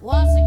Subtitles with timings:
[0.00, 0.37] was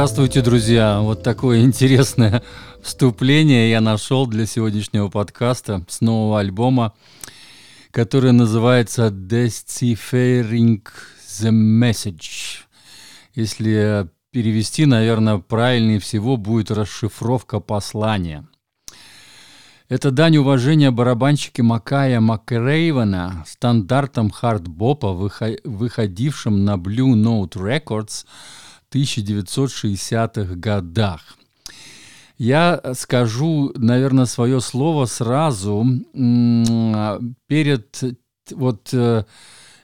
[0.00, 1.00] Здравствуйте, друзья!
[1.00, 2.42] Вот такое интересное
[2.80, 6.94] вступление я нашел для сегодняшнего подкаста с нового альбома,
[7.90, 10.80] который называется Deciphering
[11.28, 12.60] the Message.
[13.34, 18.48] Если перевести, наверное, правильнее всего будет расшифровка послания.
[19.90, 28.24] Это дань уважения барабанщике Макая Макрейвена, стандартом хардбопа, выхо- выходившим на Blue Note Records
[28.92, 31.36] 1960-х годах.
[32.38, 35.86] Я скажу, наверное, свое слово сразу
[37.46, 38.02] перед
[38.52, 39.24] вот э,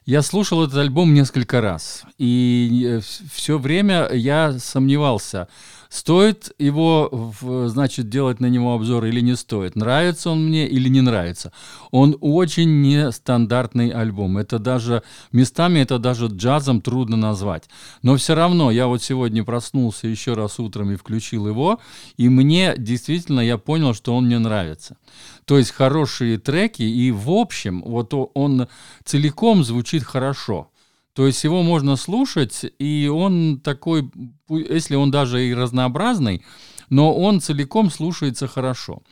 [0.04, 3.00] я слушал этот альбом несколько раз, и
[3.32, 5.48] все время я сомневался,
[5.88, 7.32] стоит его,
[7.66, 11.52] значит, делать на него обзор или не стоит, нравится он мне или не нравится.
[11.90, 17.68] Он очень нестандартный альбом, это даже, местами это даже джазом трудно назвать.
[18.02, 21.80] Но все равно я вот сегодня проснулся еще раз утром и включил его,
[22.16, 24.96] и мне действительно, я понял, что он мне нравится.
[25.44, 28.68] То есть хорошие треки, и в общем, вот он
[29.04, 30.70] целиком звучит хорошо.
[31.16, 34.10] То есть его можно слушать, и он такой,
[34.50, 36.44] если он даже и разнообразный,
[36.90, 39.02] но он целиком слушается хорошо.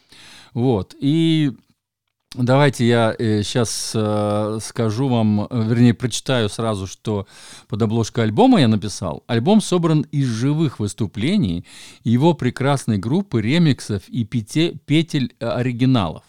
[0.52, 0.94] Вот.
[1.00, 1.52] И
[2.34, 3.96] давайте я сейчас
[4.62, 7.26] скажу вам, э, вернее, прочитаю сразу, что
[7.68, 9.24] под обложкой альбома я написал.
[9.26, 11.64] Альбом собран из живых выступлений
[12.04, 16.22] его прекрасной группы ремиксов и пете- петель э, оригиналов.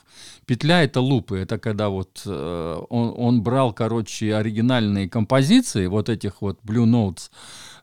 [0.46, 6.42] Петля это лупы, это когда вот э, он, он брал, короче, оригинальные композиции, вот этих
[6.42, 7.32] вот Blue Notes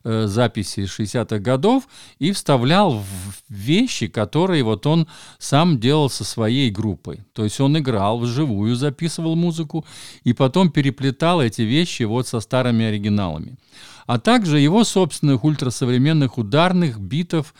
[0.05, 1.87] э, записей 60-х годов
[2.19, 3.05] и вставлял в
[3.49, 5.07] вещи, которые вот он
[5.39, 7.19] сам делал со своей группой.
[7.33, 9.85] То есть он играл вживую, записывал музыку
[10.23, 13.57] и потом переплетал эти вещи вот со старыми оригиналами.
[14.05, 17.53] А также его собственных ультрасовременных ударных битов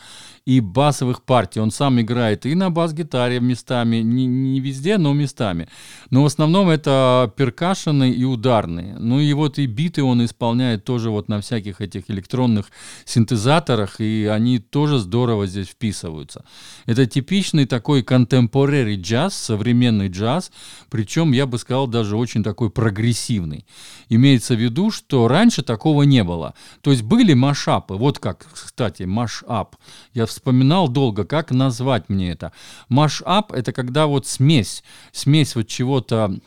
[0.46, 1.60] и басовых партий.
[1.60, 5.68] Он сам играет и на бас-гитаре местами, не, не везде, но местами.
[6.10, 8.96] Но в основном это перкашены и ударные.
[8.98, 12.66] Ну и вот и биты он исполняет тоже вот на всяких этих электронных
[13.06, 16.44] синтезаторах, и они тоже здорово здесь вписываются.
[16.84, 20.52] Это типичный такой contemporary джаз, современный джаз,
[20.90, 23.64] причем, я бы сказал, даже очень такой прогрессивный.
[24.10, 26.52] Имеется в виду, что раньше такого не было.
[26.82, 29.76] То есть были машапы, вот как, кстати, машап.
[30.12, 32.52] Я вспоминал долго, как назвать мне это.
[32.88, 36.38] Машап— это когда вот смесь, смесь вот чего-то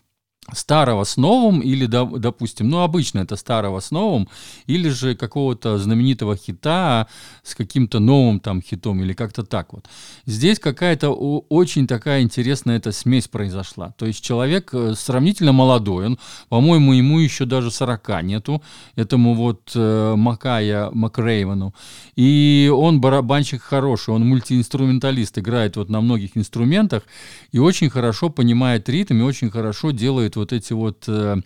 [0.54, 4.30] старого с новым, или, до- допустим, ну, обычно это старого с новым,
[4.66, 7.08] или же какого-то знаменитого хита
[7.44, 9.86] с каким-то новым там хитом, или как-то так вот.
[10.26, 13.94] Здесь какая-то очень такая интересная эта смесь произошла.
[13.98, 16.20] То есть человек э, сравнительно молодой, он,
[16.50, 18.62] по-моему, ему еще даже 40 нету,
[18.96, 21.74] этому вот э, Макая Макрейвену.
[22.16, 27.04] И он барабанщик хороший, он мультиинструменталист, играет вот на многих инструментах
[27.52, 31.38] и очень хорошо понимает ритм и очень хорошо делает вот эти вот э,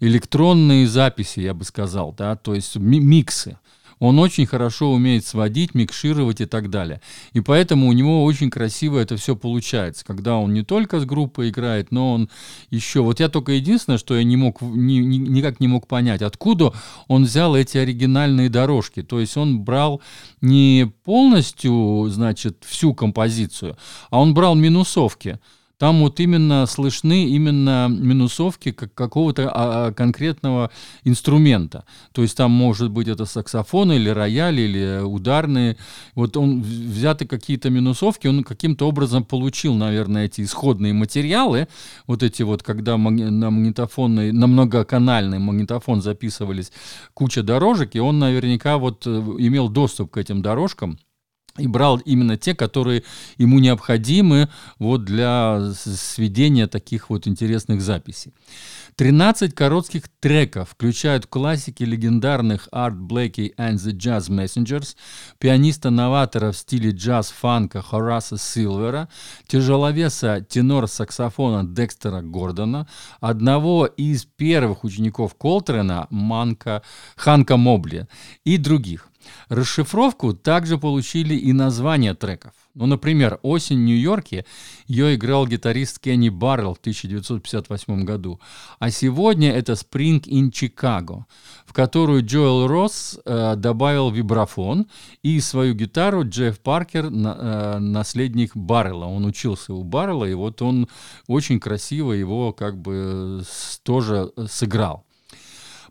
[0.00, 3.58] электронные записи, я бы сказал, да, то есть ми- миксы.
[4.00, 7.00] Он очень хорошо умеет сводить, микшировать и так далее.
[7.32, 11.50] И поэтому у него очень красиво это все получается, когда он не только с группой
[11.50, 12.30] играет, но он
[12.70, 13.00] еще...
[13.00, 16.72] Вот я только единственное, что я не мог, ни- ни- никак не мог понять, откуда
[17.08, 19.02] он взял эти оригинальные дорожки.
[19.02, 20.00] То есть он брал
[20.40, 23.76] не полностью, значит, всю композицию,
[24.10, 25.40] а он брал минусовки.
[25.78, 30.72] Там вот именно слышны именно минусовки как какого-то а, а, конкретного
[31.04, 31.84] инструмента.
[32.12, 35.76] То есть там может быть это саксофон или рояль или ударные.
[36.16, 41.68] Вот он взяты какие-то минусовки, он каким-то образом получил, наверное, эти исходные материалы,
[42.08, 46.72] вот эти вот, когда на магнитофонный, на многоканальный магнитофон записывались
[47.14, 50.98] куча дорожек, и он наверняка вот э, имел доступ к этим дорожкам
[51.58, 53.04] и брал именно те, которые
[53.36, 58.32] ему необходимы вот для сведения таких вот интересных записей.
[58.98, 64.96] 13 коротких треков включают классики легендарных Art Blakey and the Jazz Messengers,
[65.38, 69.08] пианиста-новатора в стиле джаз-фанка Хораса Силвера,
[69.46, 72.88] тяжеловеса тенор-саксофона Декстера Гордона,
[73.20, 76.82] одного из первых учеников Колтрена Манка,
[77.14, 78.08] Ханка Мобли
[78.44, 79.07] и других.
[79.48, 82.52] Расшифровку также получили и названия треков.
[82.74, 84.44] Ну, например, «Осень в Нью-Йорке»
[84.86, 88.40] ее играл гитарист Кенни Баррелл в 1958 году.
[88.78, 91.24] А сегодня это «Spring in Chicago»,
[91.66, 94.86] в которую Джоэл Росс э, добавил вибрафон
[95.22, 99.06] и свою гитару Джефф Паркер, на, э, наследник Баррелла.
[99.06, 100.88] Он учился у Баррелла, и вот он
[101.26, 103.42] очень красиво его как бы
[103.82, 105.07] тоже сыграл.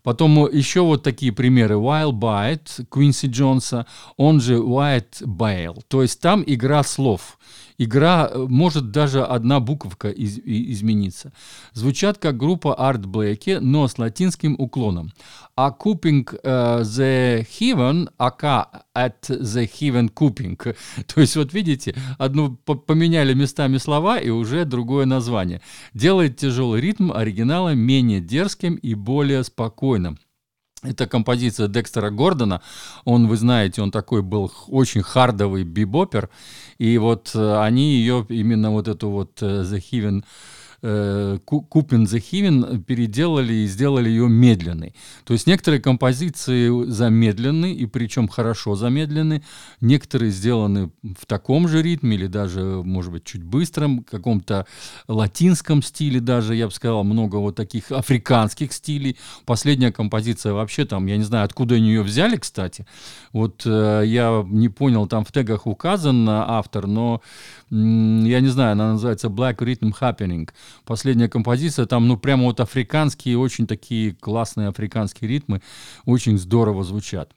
[0.08, 1.76] Потом еще вот такие примеры.
[1.76, 5.82] Wild Bite Квинси Джонса, он же White Bale.
[5.90, 7.38] То есть там игра слов.
[7.80, 11.32] Игра, э, может даже одна буковка из, измениться.
[11.74, 15.12] Звучат как группа Art Blakey, но с латинским уклоном.
[15.56, 20.76] А Cooping uh, the Heaven, ака at the Heaven Cooping.
[21.14, 25.62] То есть вот видите, одну поменяли местами слова и уже другое название.
[25.94, 30.18] Делает тяжелый ритм оригинала менее дерзким и более спокойным.
[30.88, 32.62] Это композиция Декстера Гордона.
[33.04, 36.30] Он, вы знаете, он такой был очень хардовый бибопер.
[36.78, 40.24] И вот э, они ее, именно вот эту вот э, The Heaven
[40.82, 44.94] э, Купин Heaven переделали и сделали ее медленной.
[45.24, 49.44] То есть некоторые композиции замедлены, и причем хорошо замедлены,
[49.82, 54.66] некоторые сделаны в таком же ритме или даже, может быть, чуть быстром, каком-то
[55.08, 59.18] латинском стиле даже, я бы сказал, много вот таких африканских стилей.
[59.46, 62.86] Последняя композиция вообще там, я не знаю, откуда они ее взяли, кстати.
[63.34, 67.22] Вот э, я не понял, там в тегах указан автор, но
[67.70, 70.50] я не знаю, она называется Black Rhythm Happening.
[70.86, 75.62] Последняя композиция, там, ну, прямо вот африканские, очень такие классные африканские ритмы,
[76.06, 77.37] очень здорово звучат.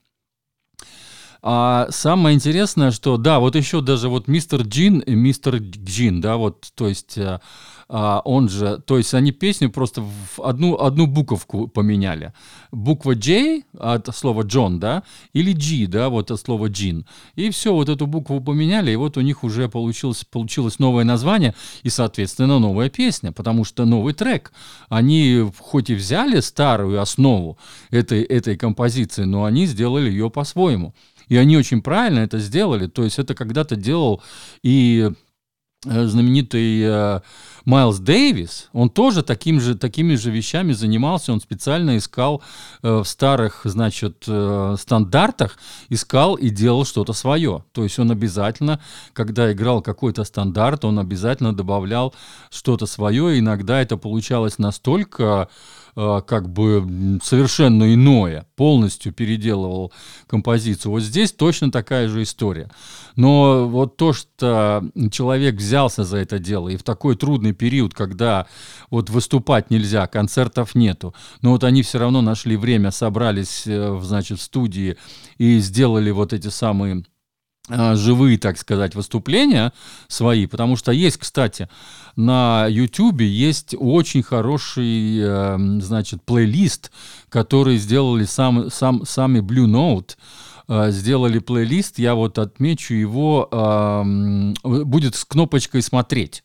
[1.43, 6.37] А самое интересное, что, да, вот еще даже вот мистер Джин и мистер Джин, да,
[6.37, 7.41] вот, то есть э,
[7.93, 12.33] а, он же, то есть они песню просто в одну, одну буковку поменяли.
[12.71, 15.03] Буква J от слова Джон, да,
[15.33, 17.05] или G, да, вот от слова Джин.
[17.35, 21.53] И все, вот эту букву поменяли, и вот у них уже получилось, получилось новое название
[21.83, 24.53] и, соответственно, новая песня, потому что новый трек.
[24.89, 27.59] Они хоть и взяли старую основу
[27.91, 30.95] этой, этой композиции, но они сделали ее по-своему.
[31.31, 32.87] И они очень правильно это сделали.
[32.87, 34.23] То есть это когда-то делал
[34.63, 35.11] и
[35.87, 37.21] Э, знаменитый э,
[37.65, 42.43] Майлз Дэвис, он тоже таким же, такими же вещами занимался, он специально искал
[42.83, 45.59] э, в старых, значит, э, стандартах,
[45.89, 47.65] искал и делал что-то свое.
[47.73, 48.81] То есть он обязательно,
[49.13, 52.15] когда играл какой-то стандарт, он обязательно добавлял
[52.51, 55.49] что-то свое, и иногда это получалось настолько
[55.97, 59.93] Э, как бы совершенно иное, полностью переделывал
[60.27, 60.93] композицию.
[60.93, 62.71] Вот здесь точно такая же история.
[63.17, 67.17] Но вот то, что человек взялся за это дело, и в такой
[67.51, 68.47] трудный период, когда
[68.91, 74.39] вот выступать нельзя, концертов нету, но вот они все равно нашли время, собрались, э, значит,
[74.39, 74.97] в студии
[75.39, 77.05] и сделали вот эти самые
[77.73, 79.73] а, живые, так сказать, выступления
[80.09, 81.69] свои, потому что есть, кстати,
[82.17, 86.91] на YouTube есть очень хороший, эм, значит, плейлист,
[87.29, 90.17] который сделали сам, сам, сами Blue Note,
[90.69, 96.43] э, сделали плейлист, я вот отмечу его, эм, будет с кнопочкой «Смотреть».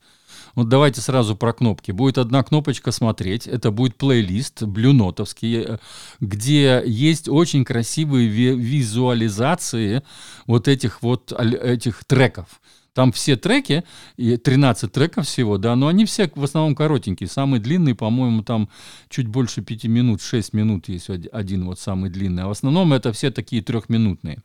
[0.55, 1.91] Вот давайте сразу про кнопки.
[1.91, 3.45] Будет одна кнопочка «Смотреть».
[3.45, 5.77] Это будет плейлист блюнотовский, э,
[6.21, 10.01] где есть очень красивые визуализации
[10.47, 12.61] вот этих вот этих треков.
[12.93, 13.83] Там все треки,
[14.15, 17.27] и 13 треков всего, да, но они все в основном коротенькие.
[17.27, 18.69] Самый длинный, по-моему, там
[19.09, 22.43] чуть больше 5 минут, 6 минут есть один вот самый длинный.
[22.43, 24.41] А в основном это все такие трехминутные.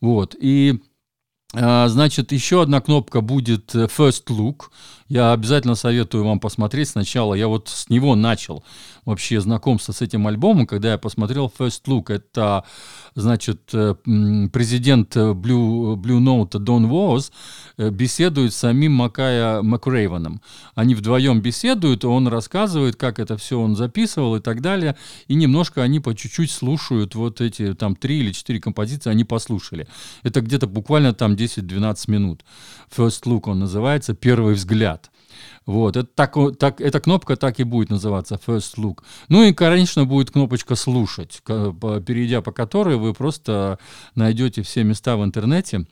[0.00, 0.80] Вот, и
[1.54, 4.70] а, Значит, еще одна кнопка будет э, First Look.
[5.12, 7.34] Я обязательно советую вам посмотреть сначала.
[7.34, 8.64] Я вот с него начал
[9.04, 12.10] вообще знакомство с этим альбомом, когда я посмотрел First Look.
[12.10, 12.64] Это,
[13.14, 13.94] значит, э,
[14.50, 17.30] президент Blue, Blue Note Дон Воз
[17.76, 20.40] э, беседует с самим Макая Макрейвеном.
[20.74, 24.96] Они вдвоем беседуют, он рассказывает, как это все он записывал и так далее.
[25.28, 29.86] И немножко они по чуть-чуть слушают вот эти там три или четыре композиции, они послушали.
[30.22, 32.46] Это где-то буквально там 10-12 минут.
[32.96, 35.01] First Look он называется, первый взгляд.
[35.64, 39.04] Вот, это так, так, эта кнопка так и будет называться, First Look.
[39.28, 43.78] Ну и, конечно, будет кнопочка «Слушать», перейдя по которой вы просто
[44.14, 45.86] найдете все места в интернете,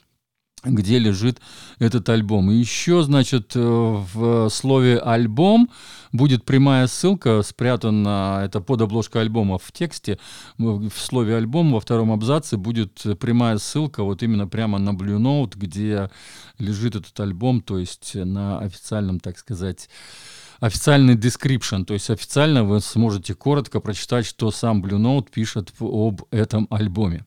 [0.64, 1.40] где лежит
[1.78, 2.50] этот альбом.
[2.50, 5.70] И еще, значит, э, в слове «альбом»
[6.12, 10.18] будет прямая ссылка, спрятана, это под обложкой альбома в тексте,
[10.58, 15.52] в слове «альбом» во втором абзаце будет прямая ссылка вот именно прямо на Blue Note,
[15.56, 16.10] где
[16.58, 19.88] лежит этот альбом, то есть на официальном, так сказать,
[20.58, 26.22] официальный description, то есть официально вы сможете коротко прочитать, что сам Blue Note пишет об
[26.30, 27.24] этом альбоме.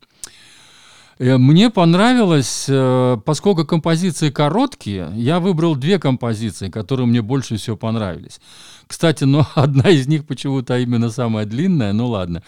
[1.20, 7.78] Э, мне понравилось, э, поскольку композиции короткие, я выбрал две композиции, которые мне больше всего
[7.78, 8.40] понравились.
[8.88, 12.44] Кстати, ну, одна из них почему-то именно самая длинная, ну ладно.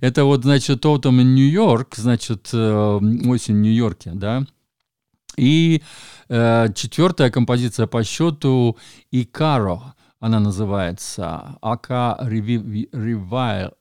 [0.00, 4.44] Это вот, значит, Autumn in New York, значит, э, осень в Нью-Йорке, да.
[5.36, 5.82] И
[6.28, 8.76] э, четвертая композиция по счету
[9.12, 13.78] Икаро, она называется Ака Ревлис.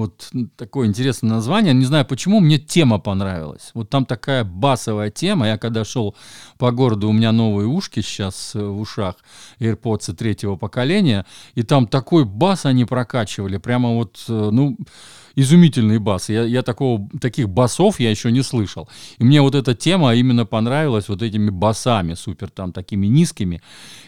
[0.00, 1.74] Вот такое интересное название.
[1.74, 3.70] Не знаю почему, мне тема понравилась.
[3.74, 5.46] Вот там такая басовая тема.
[5.46, 6.16] Я когда шел
[6.56, 9.16] по городу, у меня новые ушки сейчас э, в ушах,
[9.58, 13.58] AirPods третьего поколения, и там такой бас они прокачивали.
[13.58, 14.78] Прямо вот, э, ну,
[15.34, 16.28] изумительный бас.
[16.28, 18.88] Я, я такого, таких басов я еще не слышал.
[19.18, 23.60] И мне вот эта тема именно понравилась вот этими басами, супер там такими низкими.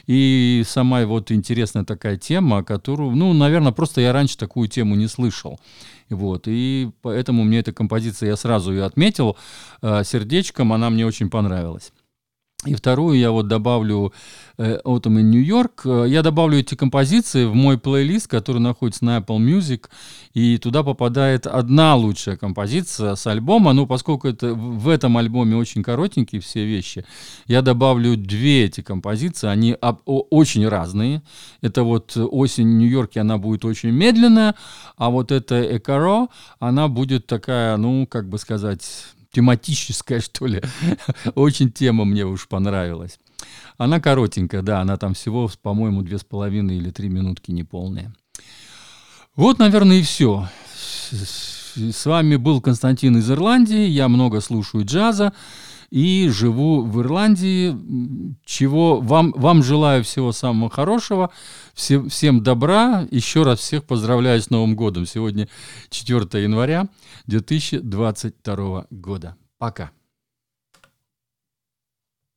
[0.06, 5.08] И сама вот интересная такая тема, которую, ну, наверное, просто я раньше такую тему не
[5.08, 5.60] слышал.
[6.10, 9.36] Вот, и поэтому мне эта композиция, я сразу ее отметил
[9.80, 11.92] э, сердечком, она мне очень понравилась.
[12.64, 14.12] И вторую я вот добавлю
[14.56, 16.06] э, Autumn in New York.
[16.06, 19.86] Я добавлю эти композиции в мой плейлист, который находится на Apple Music,
[20.32, 23.72] и туда попадает одна лучшая композиция с альбома.
[23.72, 27.04] Ну, поскольку это, в этом альбоме очень коротенькие все вещи,
[27.48, 29.48] я добавлю две эти композиции.
[29.48, 31.22] Они об, о, очень разные.
[31.62, 34.54] Это вот «Осень в Нью-Йорке», она будет очень медленная,
[34.96, 36.28] а вот эта «Экаро»,
[36.60, 38.84] она будет такая, ну, как бы сказать
[39.32, 40.62] тематическая, что ли.
[41.34, 43.18] Очень тема мне уж понравилась.
[43.76, 48.12] Она коротенькая, да, она там всего, по-моему, две с половиной или три минутки неполные.
[49.34, 50.48] Вот, наверное, и все.
[51.10, 53.86] С вами был Константин из Ирландии.
[53.88, 55.32] Я много слушаю джаза
[55.92, 57.76] и живу в Ирландии.
[58.46, 61.30] Чего вам, вам желаю всего самого хорошего,
[61.74, 63.06] всем, всем добра.
[63.10, 65.04] Еще раз всех поздравляю с Новым годом.
[65.04, 65.48] Сегодня
[65.90, 66.88] 4 января
[67.26, 69.36] 2022 года.
[69.58, 69.90] Пока.